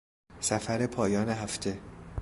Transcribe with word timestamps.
سفر 0.39 0.87
پایان 0.87 1.29
هفته 1.29 1.79